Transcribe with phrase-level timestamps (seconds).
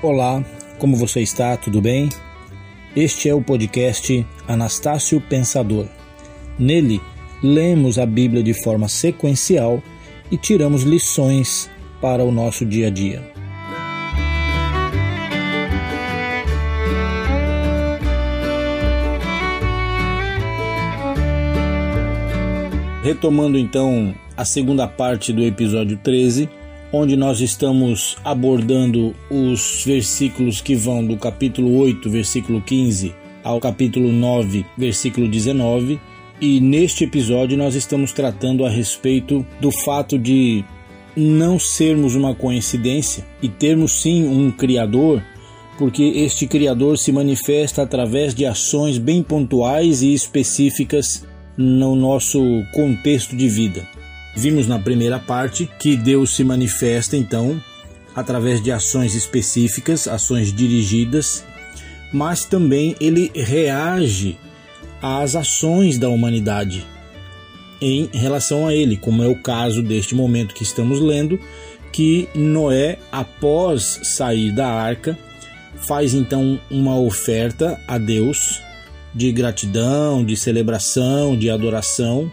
[0.00, 0.44] Olá,
[0.78, 1.56] como você está?
[1.56, 2.08] Tudo bem?
[2.94, 5.88] Este é o podcast Anastácio Pensador.
[6.56, 7.00] Nele,
[7.42, 9.82] lemos a Bíblia de forma sequencial
[10.30, 11.68] e tiramos lições
[12.00, 13.28] para o nosso dia a dia.
[23.02, 26.48] Retomando então a segunda parte do episódio 13,
[26.92, 34.10] onde nós estamos abordando os versículos que vão do capítulo 8, versículo 15, ao capítulo
[34.10, 36.00] 9, versículo 19.
[36.40, 40.64] E neste episódio nós estamos tratando a respeito do fato de
[41.16, 45.22] não sermos uma coincidência e termos sim um Criador,
[45.76, 51.26] porque este Criador se manifesta através de ações bem pontuais e específicas
[51.56, 52.40] no nosso
[52.72, 53.97] contexto de vida.
[54.38, 57.60] Vimos na primeira parte que Deus se manifesta então
[58.14, 61.44] através de ações específicas, ações dirigidas,
[62.12, 64.38] mas também ele reage
[65.02, 66.86] às ações da humanidade
[67.80, 71.40] em relação a ele, como é o caso deste momento que estamos lendo,
[71.92, 75.18] que Noé, após sair da arca,
[75.78, 78.62] faz então uma oferta a Deus
[79.12, 82.30] de gratidão, de celebração, de adoração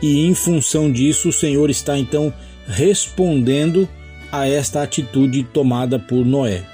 [0.00, 2.32] e em função disso o Senhor está então
[2.66, 3.88] respondendo
[4.30, 6.64] a esta atitude tomada por Noé.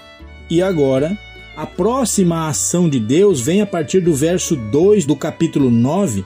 [0.51, 1.17] E agora,
[1.57, 6.25] a próxima ação de Deus vem a partir do verso 2 do capítulo 9,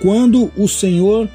[0.00, 1.28] quando o Senhor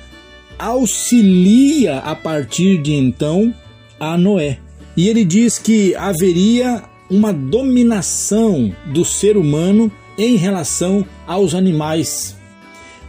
[0.57, 3.53] auxilia a partir de então
[3.99, 4.59] a Noé.
[4.95, 12.35] E ele diz que haveria uma dominação do ser humano em relação aos animais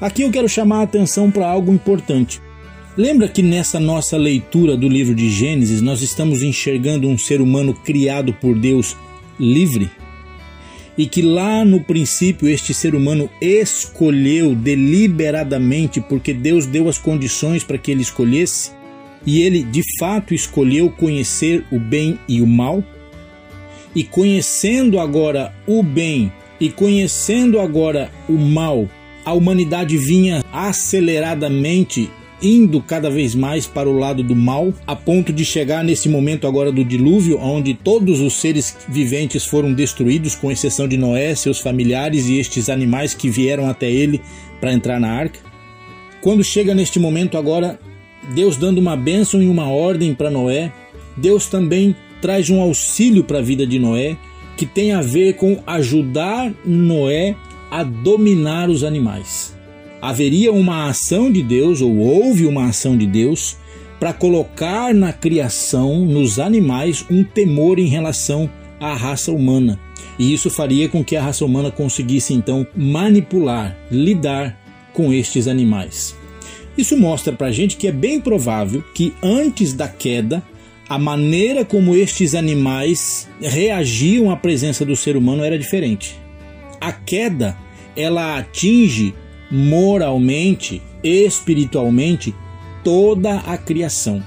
[0.00, 2.41] Aqui eu quero chamar a atenção para algo importante.
[2.97, 7.75] Lembra que nessa nossa leitura do livro de Gênesis nós estamos enxergando um ser humano
[7.75, 8.97] criado por Deus
[9.38, 9.91] livre?
[10.97, 17.62] E que lá no princípio este ser humano escolheu deliberadamente, porque Deus deu as condições
[17.62, 18.71] para que ele escolhesse,
[19.26, 22.82] e ele de fato escolheu conhecer o bem e o mal?
[23.94, 28.88] E conhecendo agora o bem e conhecendo agora o mal,
[29.26, 32.09] a humanidade vinha aceleradamente
[32.41, 36.47] indo cada vez mais para o lado do mal, a ponto de chegar nesse momento
[36.47, 41.59] agora do dilúvio, onde todos os seres viventes foram destruídos, com exceção de Noé, seus
[41.59, 44.20] familiares e estes animais que vieram até ele
[44.60, 45.41] para entrar na arca.
[46.20, 47.81] Quando chega neste momento agora,
[48.32, 50.72] Deus dando uma bênção e uma ordem para Noé,
[51.16, 54.16] Deus também traz um auxílio para a vida de Noé,
[54.56, 57.34] que tem a ver com ajudar Noé
[57.76, 59.54] a dominar os animais.
[60.00, 63.59] Haveria uma ação de Deus, ou houve uma ação de Deus,
[64.00, 68.48] para colocar na criação, nos animais, um temor em relação
[68.81, 69.78] à raça humana.
[70.19, 74.59] E isso faria com que a raça humana conseguisse então manipular, lidar
[74.94, 76.16] com estes animais.
[76.78, 80.42] Isso mostra para a gente que é bem provável que antes da queda,
[80.88, 86.25] a maneira como estes animais reagiam à presença do ser humano era diferente
[86.81, 87.56] a queda
[87.97, 89.15] ela atinge
[89.51, 92.34] moralmente, espiritualmente
[92.84, 94.23] toda a criação.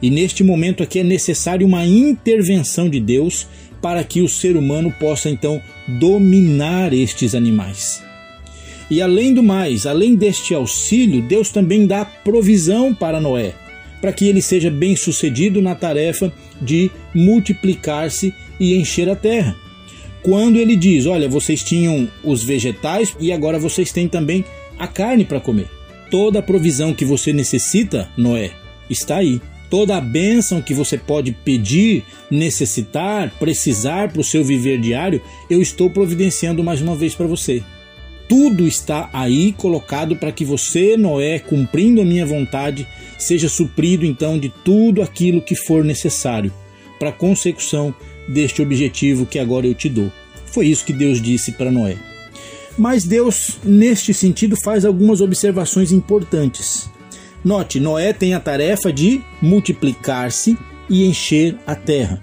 [0.00, 3.46] E neste momento aqui é necessário uma intervenção de Deus
[3.82, 8.02] para que o ser humano possa então dominar estes animais.
[8.90, 13.54] E além do mais, além deste auxílio, Deus também dá provisão para Noé,
[14.00, 19.67] para que ele seja bem sucedido na tarefa de multiplicar-se e encher a terra
[20.22, 24.44] quando ele diz: Olha, vocês tinham os vegetais e agora vocês têm também
[24.78, 25.68] a carne para comer.
[26.10, 28.52] Toda a provisão que você necessita, Noé,
[28.88, 29.40] está aí.
[29.68, 35.20] Toda a bênção que você pode pedir, necessitar, precisar para o seu viver diário,
[35.50, 37.62] eu estou providenciando mais uma vez para você.
[38.26, 42.86] Tudo está aí colocado para que você, Noé, cumprindo a minha vontade,
[43.18, 46.50] seja suprido então de tudo aquilo que for necessário
[46.98, 47.94] para a consecução
[48.28, 50.10] deste objetivo que agora eu te dou.
[50.46, 51.96] Foi isso que Deus disse para Noé.
[52.76, 56.88] Mas Deus, neste sentido, faz algumas observações importantes.
[57.44, 60.56] Note, Noé tem a tarefa de multiplicar-se
[60.88, 62.22] e encher a terra.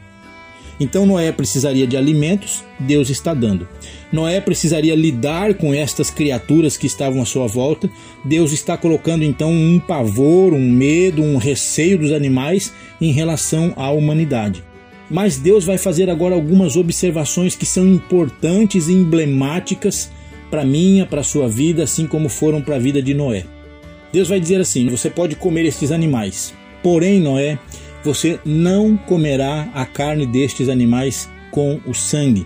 [0.79, 3.67] Então Noé precisaria de alimentos, Deus está dando.
[4.11, 7.89] Noé precisaria lidar com estas criaturas que estavam à sua volta,
[8.23, 12.71] Deus está colocando então um pavor, um medo, um receio dos animais
[13.01, 14.63] em relação à humanidade.
[15.09, 20.11] Mas Deus vai fazer agora algumas observações que são importantes e emblemáticas
[20.49, 23.45] para minha, para sua vida, assim como foram para a vida de Noé.
[24.11, 27.59] Deus vai dizer assim: você pode comer estes animais, porém, Noé,
[28.03, 32.45] você não comerá a carne destes animais com o sangue,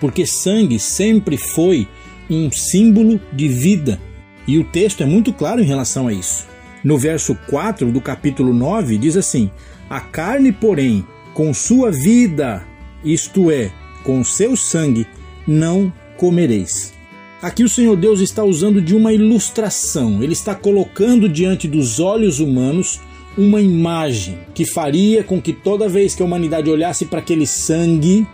[0.00, 1.86] porque sangue sempre foi
[2.30, 4.00] um símbolo de vida.
[4.46, 6.46] E o texto é muito claro em relação a isso.
[6.82, 9.50] No verso 4 do capítulo 9 diz assim:
[9.90, 11.04] A carne, porém,
[11.34, 12.64] com sua vida,
[13.04, 13.70] isto é,
[14.04, 15.06] com seu sangue,
[15.46, 16.92] não comereis.
[17.40, 22.40] Aqui o Senhor Deus está usando de uma ilustração, ele está colocando diante dos olhos
[22.40, 23.00] humanos
[23.36, 28.26] uma imagem que faria com que toda vez que a humanidade olhasse para aquele sangue,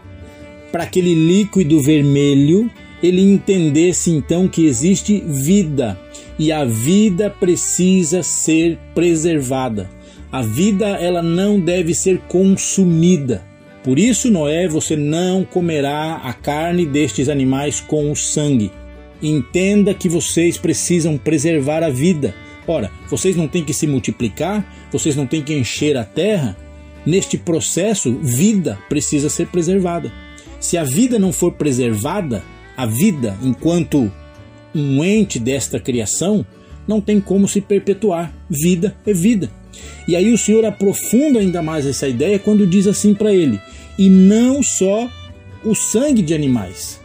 [0.74, 2.68] para aquele líquido vermelho,
[3.00, 5.96] ele entendesse então que existe vida
[6.36, 9.88] e a vida precisa ser preservada.
[10.32, 13.44] A vida ela não deve ser consumida.
[13.84, 18.72] Por isso, Noé, você não comerá a carne destes animais com o sangue.
[19.22, 22.34] Entenda que vocês precisam preservar a vida.
[22.66, 26.56] Ora, vocês não têm que se multiplicar, vocês não têm que encher a terra.
[27.06, 30.23] Neste processo, vida precisa ser preservada.
[30.64, 32.42] Se a vida não for preservada,
[32.74, 34.10] a vida, enquanto
[34.74, 36.42] um ente desta criação,
[36.88, 38.34] não tem como se perpetuar.
[38.48, 39.50] Vida é vida.
[40.08, 43.60] E aí o Senhor aprofunda ainda mais essa ideia quando diz assim para ele:
[43.98, 45.06] e não só
[45.62, 46.98] o sangue de animais.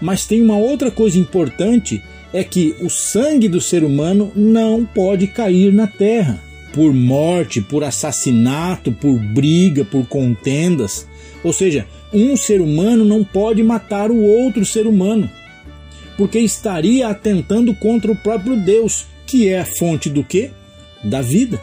[0.00, 5.26] Mas tem uma outra coisa importante: é que o sangue do ser humano não pode
[5.26, 6.40] cair na terra
[6.72, 11.06] por morte, por assassinato, por briga, por contendas.
[11.44, 15.28] Ou seja, um ser humano não pode matar o outro ser humano,
[16.16, 20.50] porque estaria atentando contra o próprio Deus, que é a fonte do que?
[21.02, 21.60] Da vida.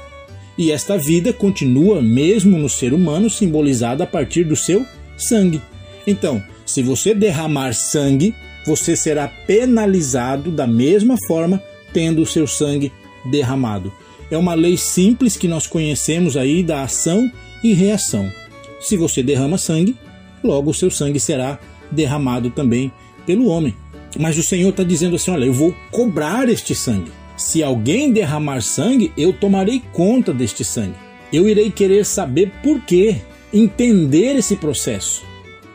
[0.57, 4.85] E esta vida continua mesmo no ser humano simbolizada a partir do seu
[5.17, 5.61] sangue.
[6.05, 8.35] Então, se você derramar sangue,
[8.65, 11.63] você será penalizado da mesma forma
[11.93, 12.91] tendo o seu sangue
[13.31, 13.91] derramado.
[14.31, 17.31] É uma lei simples que nós conhecemos aí da ação
[17.63, 18.31] e reação.
[18.79, 19.95] Se você derrama sangue,
[20.43, 21.59] logo o seu sangue será
[21.91, 22.91] derramado também
[23.25, 23.75] pelo homem.
[24.17, 27.11] Mas o Senhor está dizendo assim: olha, eu vou cobrar este sangue.
[27.35, 30.95] Se alguém derramar sangue, eu tomarei conta deste sangue.
[31.31, 33.17] Eu irei querer saber por quê,
[33.53, 35.23] entender esse processo.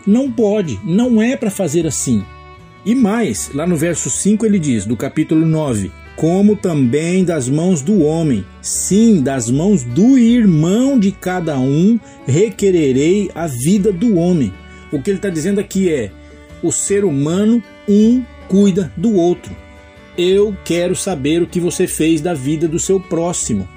[0.06, 2.22] Não pode, não é para fazer assim.
[2.84, 7.82] E mais, lá no verso 5 ele diz, do capítulo 9: Como também das mãos
[7.82, 14.52] do homem, sim, das mãos do irmão de cada um, requererei a vida do homem.
[14.92, 16.12] O que ele está dizendo aqui é:
[16.62, 19.54] o ser humano, um cuida do outro.
[20.16, 23.68] Eu quero saber o que você fez da vida do seu próximo.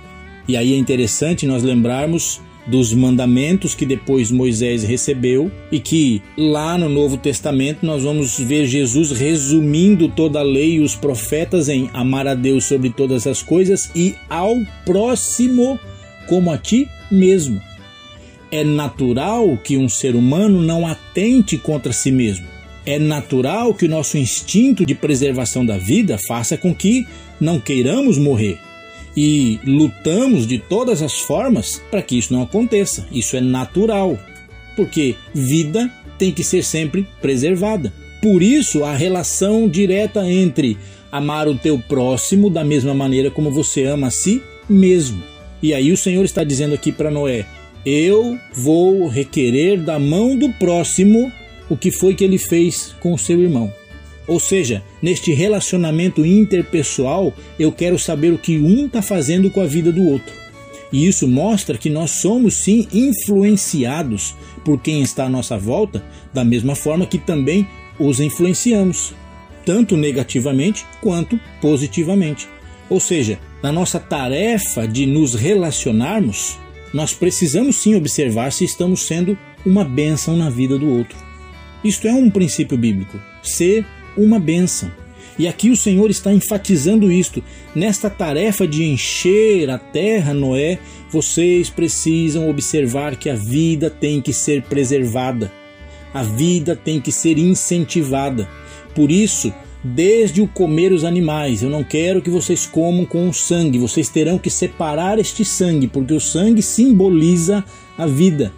[0.47, 6.77] E aí é interessante nós lembrarmos dos mandamentos que depois Moisés recebeu e que lá
[6.77, 11.89] no Novo Testamento nós vamos ver Jesus resumindo toda a lei e os profetas em
[11.93, 14.55] amar a Deus sobre todas as coisas e ao
[14.85, 15.79] próximo
[16.27, 17.61] como a ti mesmo.
[18.51, 22.45] É natural que um ser humano não atente contra si mesmo.
[22.85, 27.05] É natural que o nosso instinto de preservação da vida faça com que
[27.39, 28.59] não queiramos morrer
[29.19, 33.07] e lutamos de todas as formas para que isso não aconteça.
[33.11, 34.15] Isso é natural,
[34.75, 37.91] porque vida tem que ser sempre preservada.
[38.21, 40.77] Por isso, a relação direta entre
[41.11, 45.23] amar o teu próximo da mesma maneira como você ama a si mesmo.
[45.63, 47.43] E aí o Senhor está dizendo aqui para Noé:
[47.83, 51.31] Eu vou requerer da mão do próximo
[51.67, 53.73] o que foi que ele fez com o seu irmão.
[54.27, 59.65] Ou seja, neste relacionamento interpessoal, eu quero saber o que um está fazendo com a
[59.65, 60.33] vida do outro.
[60.91, 66.03] E isso mostra que nós somos sim influenciados por quem está à nossa volta,
[66.33, 67.67] da mesma forma que também
[67.99, 69.13] os influenciamos,
[69.65, 72.47] tanto negativamente quanto positivamente.
[72.89, 76.57] Ou seja, na nossa tarefa de nos relacionarmos,
[76.93, 81.17] nós precisamos sim observar se estamos sendo uma bênção na vida do outro.
[81.83, 83.19] Isto é um princípio bíblico.
[83.43, 83.85] Ser
[84.17, 84.91] uma bênção.
[85.39, 87.43] E aqui o Senhor está enfatizando isto.
[87.75, 90.79] Nesta tarefa de encher a terra, Noé,
[91.11, 95.51] vocês precisam observar que a vida tem que ser preservada.
[96.13, 98.49] A vida tem que ser incentivada.
[98.95, 103.33] Por isso, desde o comer os animais, eu não quero que vocês comam com o
[103.33, 103.77] sangue.
[103.77, 107.63] Vocês terão que separar este sangue, porque o sangue simboliza
[107.95, 108.51] a vida.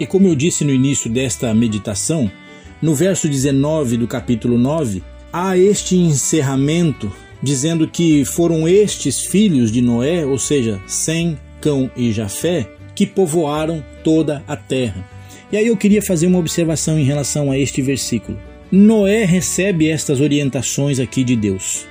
[0.00, 2.30] E como eu disse no início desta meditação,
[2.80, 9.80] no verso 19 do capítulo 9, há este encerramento dizendo que foram estes filhos de
[9.80, 15.04] Noé, ou seja, Sem, Cão e Jafé, que povoaram toda a terra.
[15.50, 18.38] E aí eu queria fazer uma observação em relação a este versículo.
[18.70, 21.86] Noé recebe estas orientações aqui de Deus.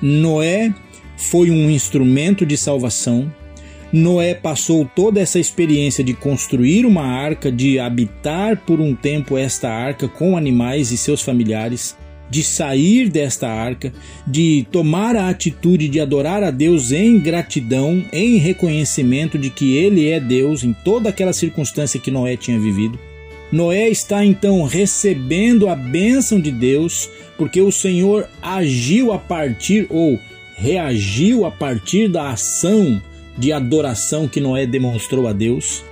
[0.00, 0.74] Noé
[1.16, 3.32] foi um instrumento de salvação.
[3.92, 9.68] Noé passou toda essa experiência de construir uma arca, de habitar por um tempo esta
[9.68, 11.94] arca com animais e seus familiares,
[12.30, 13.92] de sair desta arca,
[14.26, 20.08] de tomar a atitude de adorar a Deus em gratidão, em reconhecimento de que Ele
[20.08, 22.98] é Deus em toda aquela circunstância que Noé tinha vivido.
[23.52, 30.18] Noé está então recebendo a bênção de Deus, porque o Senhor agiu a partir ou
[30.56, 33.02] reagiu a partir da ação
[33.36, 35.84] de adoração que Noé demonstrou a Deus.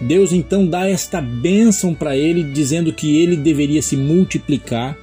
[0.00, 4.96] Deus então dá esta bênção para ele, dizendo que ele deveria se multiplicar.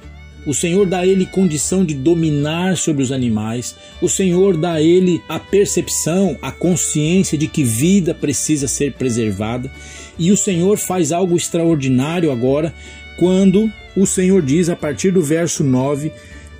[0.46, 3.74] O Senhor dá a ele condição de dominar sobre os animais.
[4.00, 9.70] O Senhor dá a ele a percepção, a consciência de que vida precisa ser preservada.
[10.18, 12.72] E o Senhor faz algo extraordinário agora,
[13.18, 16.12] quando o Senhor diz, a partir do verso 9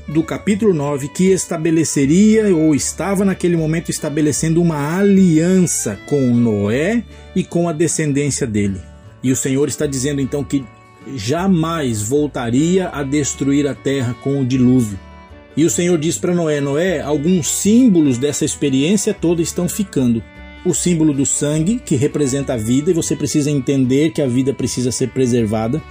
[0.08, 7.02] do capítulo 9, que estabeleceria ou estava naquele momento estabelecendo uma aliança com Noé
[7.34, 8.80] e com a descendência dele.
[9.22, 10.64] E o Senhor está dizendo então que
[11.16, 14.98] jamais voltaria a destruir a terra com o dilúvio.
[15.56, 20.22] E o Senhor diz para Noé: Noé, alguns símbolos dessa experiência toda estão ficando
[20.66, 24.52] o símbolo do sangue, que representa a vida, e você precisa entender que a vida
[24.52, 25.82] precisa ser preservada.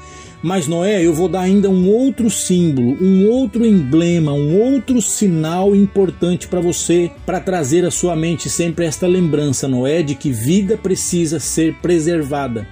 [0.43, 5.75] Mas Noé, eu vou dar ainda um outro símbolo, um outro emblema, um outro sinal
[5.75, 10.77] importante para você, para trazer à sua mente sempre esta lembrança, Noé, de que vida
[10.77, 12.67] precisa ser preservada.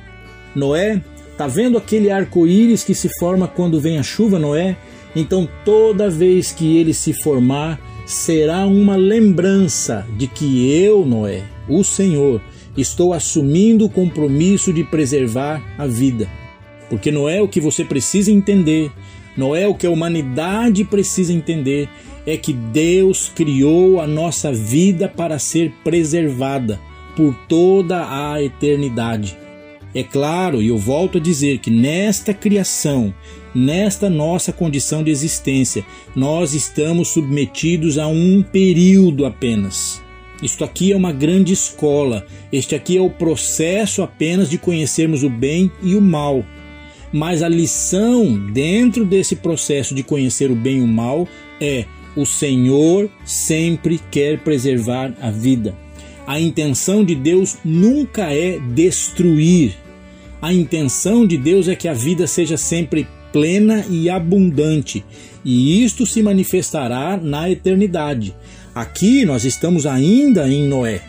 [0.56, 1.02] Noé,
[1.36, 4.78] tá vendo aquele arco-íris que se forma quando vem a chuva, Noé?
[5.16, 11.84] Então toda vez que ele se formar, será uma lembrança de que eu, Noé, o
[11.84, 12.42] Senhor,
[12.78, 16.28] estou assumindo o compromisso de preservar a vida.
[16.90, 18.92] Porque não é o que você precisa entender,
[19.38, 21.90] não é o que a humanidade precisa entender,
[22.26, 26.80] é que Deus criou a nossa vida para ser preservada
[27.16, 29.38] por toda a eternidade.
[29.96, 33.14] É claro, e eu volto a dizer que nesta criação,
[33.54, 40.03] nesta nossa condição de existência, nós estamos submetidos a um período apenas.
[40.44, 42.26] Isto aqui é uma grande escola.
[42.52, 46.44] Este aqui é o processo apenas de conhecermos o bem e o mal.
[47.14, 51.26] Mas a lição dentro desse processo de conhecer o bem e o mal
[51.62, 55.74] é: o Senhor sempre quer preservar a vida.
[56.28, 59.74] A intenção de Deus nunca é destruir.
[60.42, 65.04] A intenção de Deus é que a vida seja sempre plena e abundante,
[65.44, 68.36] e isto se manifestará na eternidade.
[68.76, 71.04] Aqui nós estamos ainda em Noé.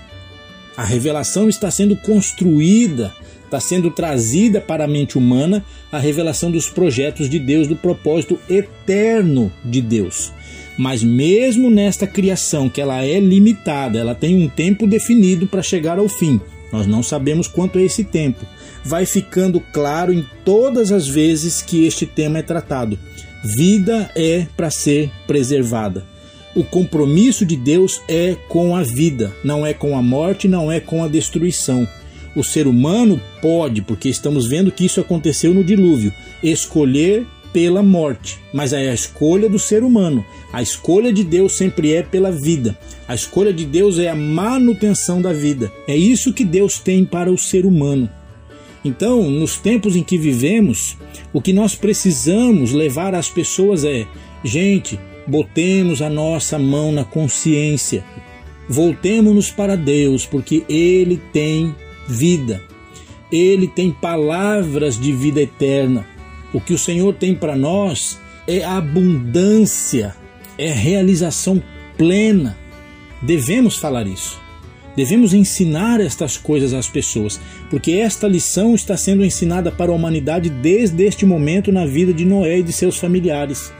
[0.77, 6.69] A revelação está sendo construída, está sendo trazida para a mente humana a revelação dos
[6.69, 10.31] projetos de Deus, do propósito eterno de Deus.
[10.77, 15.99] Mas mesmo nesta criação, que ela é limitada, ela tem um tempo definido para chegar
[15.99, 16.39] ao fim.
[16.71, 18.45] Nós não sabemos quanto é esse tempo.
[18.85, 22.99] Vai ficando claro em todas as vezes que este tema é tratado.
[23.43, 26.14] Vida é para ser preservada.
[26.55, 30.79] O compromisso de Deus é com a vida, não é com a morte, não é
[30.79, 31.87] com a destruição.
[32.37, 38.39] O ser humano pode, porque estamos vendo que isso aconteceu no dilúvio, escolher pela morte,
[38.53, 40.25] mas é a escolha do ser humano.
[40.53, 42.77] A escolha de Deus sempre é pela vida.
[43.07, 45.73] A escolha de Deus é a manutenção da vida.
[45.87, 48.09] É isso que Deus tem para o ser humano.
[48.85, 50.97] Então, nos tempos em que vivemos,
[51.33, 54.07] o que nós precisamos levar às pessoas é:
[54.45, 58.05] gente, Botemos a nossa mão na consciência.
[58.69, 61.75] Voltemos-nos para Deus, porque Ele tem
[62.07, 62.63] vida.
[63.33, 66.07] Ele tem palavras de vida eterna.
[66.53, 70.15] O que o Senhor tem para nós é abundância,
[70.59, 71.63] é realização
[71.97, 72.57] plena.
[73.23, 74.41] Devemos falar isso.
[74.97, 80.49] Devemos ensinar estas coisas às pessoas, porque esta lição está sendo ensinada para a humanidade
[80.49, 83.73] desde este momento na vida de Noé e de seus familiares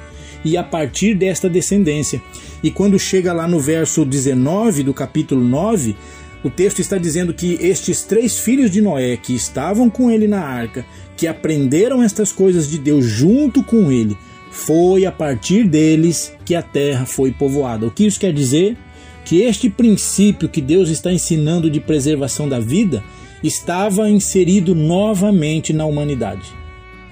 [0.45, 2.21] e a partir desta descendência.
[2.63, 5.97] E quando chega lá no verso 19 do capítulo 9,
[6.43, 10.41] o texto está dizendo que estes três filhos de Noé que estavam com ele na
[10.41, 10.85] arca,
[11.17, 14.17] que aprenderam estas coisas de Deus junto com ele,
[14.51, 17.87] foi a partir deles que a terra foi povoada.
[17.87, 18.77] O que isso quer dizer?
[19.25, 23.03] Que este princípio que Deus está ensinando de preservação da vida
[23.43, 26.64] estava inserido novamente na humanidade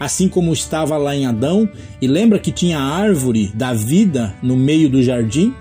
[0.04, 1.68] assim como estava lá em Adão,
[2.00, 5.54] e lembra que tinha a árvore da vida no meio do jardim?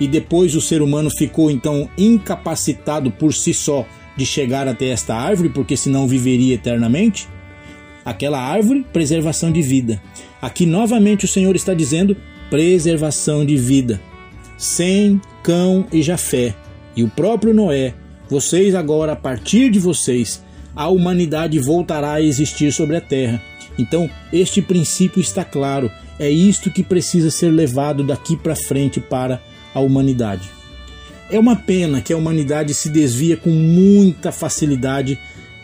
[0.00, 3.86] E depois o ser humano ficou então incapacitado por si só
[4.16, 7.28] de chegar até esta árvore, porque senão viveria eternamente?
[8.04, 10.00] Aquela árvore, preservação de vida.
[10.40, 12.16] Aqui novamente o Senhor está dizendo
[12.48, 14.00] preservação de vida.
[14.56, 16.54] Sem Cão e Jafé
[16.96, 17.92] e o próprio Noé
[18.30, 20.42] Vocês agora, a partir de vocês,
[20.74, 23.42] a humanidade voltará a existir sobre a terra.
[23.78, 25.90] Então, este princípio está claro.
[26.18, 29.42] É isto que precisa ser levado daqui para frente para
[29.74, 30.48] a humanidade.
[31.30, 35.18] É uma pena que a humanidade se desvia com muita facilidade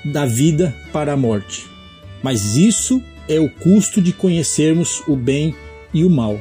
[0.04, 1.66] da vida para a morte.
[2.22, 5.54] Mas isso é o custo de conhecermos o bem
[5.94, 6.40] e o mal.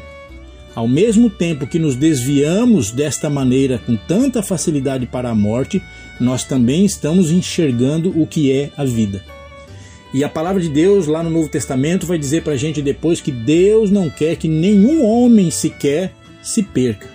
[0.73, 5.81] Ao mesmo tempo que nos desviamos desta maneira com tanta facilidade para a morte,
[6.19, 9.23] nós também estamos enxergando o que é a vida.
[10.13, 13.21] E a palavra de Deus lá no Novo Testamento vai dizer para a gente depois
[13.21, 17.07] que Deus não quer que nenhum homem sequer se perca.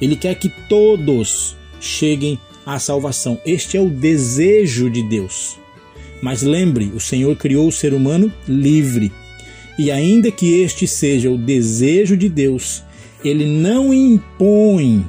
[0.00, 3.40] Ele quer que todos cheguem à salvação.
[3.44, 5.58] Este é o desejo de Deus.
[6.22, 9.12] Mas lembre, o Senhor criou o ser humano livre.
[9.78, 12.82] E ainda que este seja o desejo de Deus,
[13.24, 15.04] ele não impõe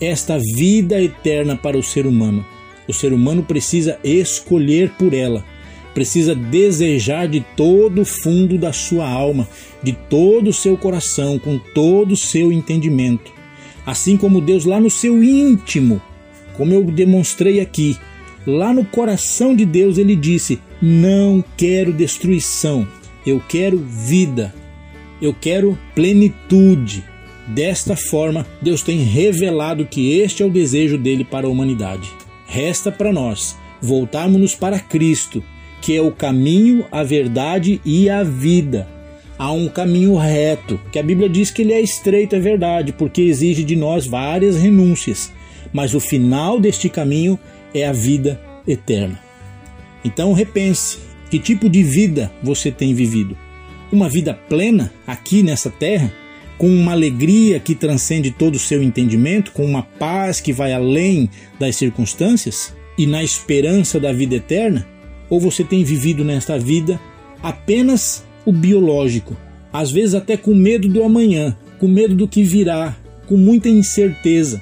[0.00, 2.44] esta vida eterna para o ser humano.
[2.88, 5.44] O ser humano precisa escolher por ela,
[5.94, 9.48] precisa desejar de todo o fundo da sua alma,
[9.82, 13.32] de todo o seu coração, com todo o seu entendimento.
[13.84, 16.00] Assim como Deus lá no seu íntimo,
[16.56, 17.96] como eu demonstrei aqui,
[18.46, 22.86] lá no coração de Deus ele disse: Não quero destruição,
[23.26, 24.54] eu quero vida,
[25.20, 27.04] eu quero plenitude.
[27.48, 32.08] Desta forma, Deus tem revelado que este é o desejo dele para a humanidade.
[32.46, 35.42] Resta para nós voltarmos para Cristo,
[35.80, 38.86] que é o caminho, a verdade e a vida.
[39.38, 43.22] Há um caminho reto, que a Bíblia diz que ele é estreito, é verdade, porque
[43.22, 45.32] exige de nós várias renúncias,
[45.72, 47.38] mas o final deste caminho
[47.72, 49.18] é a vida eterna.
[50.04, 50.98] Então repense:
[51.30, 53.36] que tipo de vida você tem vivido?
[53.90, 56.12] Uma vida plena aqui nessa terra?
[56.60, 61.30] com uma alegria que transcende todo o seu entendimento, com uma paz que vai além
[61.58, 64.86] das circunstâncias e na esperança da vida eterna?
[65.30, 67.00] Ou você tem vivido nesta vida
[67.42, 69.36] apenas o biológico,
[69.72, 74.60] às vezes até com medo do amanhã, com medo do que virá, com muita incerteza?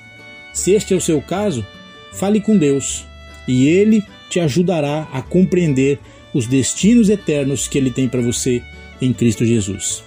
[0.52, 1.64] Se este é o seu caso,
[2.12, 3.04] fale com Deus
[3.46, 5.98] e Ele te ajudará a compreender
[6.35, 8.62] os destinos eternos que Ele tem para você
[9.00, 10.04] em Cristo Jesus.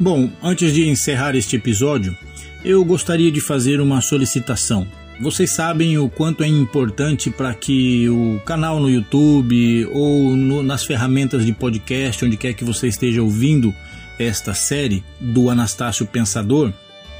[0.00, 2.16] Bom, antes de encerrar este episódio,
[2.64, 4.86] eu gostaria de fazer uma solicitação.
[5.20, 10.84] Vocês sabem o quanto é importante para que o canal no YouTube ou no, nas
[10.84, 13.74] ferramentas de podcast, onde quer que você esteja ouvindo
[14.18, 16.72] esta série do Anastácio Pensador,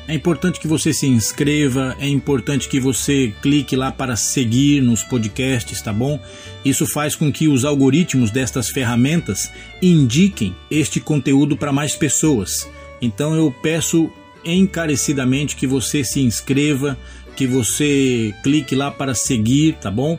[0.09, 5.05] é importante que você se inscreva, é importante que você clique lá para seguir nos
[5.05, 6.19] podcasts, tá bom?
[6.65, 12.69] Isso faz com que os algoritmos destas ferramentas indiquem este conteúdo para mais pessoas.
[13.01, 14.11] Então eu peço
[14.45, 16.99] encarecidamente que você se inscreva,
[17.37, 20.19] que você clique lá para seguir, tá bom?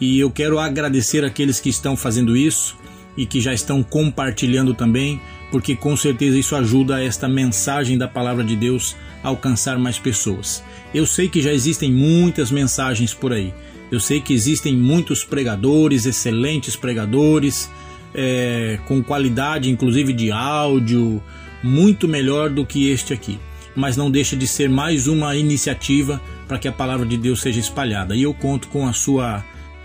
[0.00, 2.76] E eu quero agradecer aqueles que estão fazendo isso
[3.16, 5.20] e que já estão compartilhando também,
[5.50, 10.62] porque com certeza isso ajuda esta mensagem da palavra de Deus a alcançar mais pessoas.
[10.94, 13.52] Eu sei que já existem muitas mensagens por aí.
[13.90, 17.70] Eu sei que existem muitos pregadores, excelentes pregadores,
[18.14, 21.22] é, com qualidade inclusive de áudio,
[21.62, 23.38] muito melhor do que este aqui.
[23.76, 27.60] Mas não deixa de ser mais uma iniciativa para que a palavra de Deus seja
[27.60, 28.14] espalhada.
[28.16, 29.44] E eu conto com a sua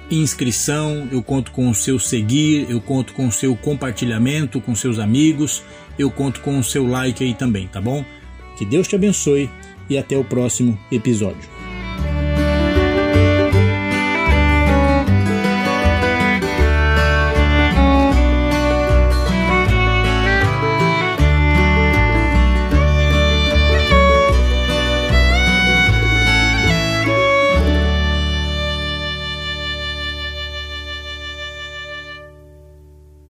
[0.09, 4.99] inscrição, eu conto com o seu seguir, eu conto com o seu compartilhamento com seus
[4.99, 5.63] amigos,
[5.99, 8.05] eu conto com o seu like aí também, tá bom?
[8.57, 9.49] Que Deus te abençoe
[9.89, 11.56] e até o próximo episódio.